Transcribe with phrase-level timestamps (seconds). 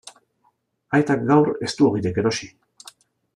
[0.99, 2.51] Aitak gaur ez du ogirik erosi.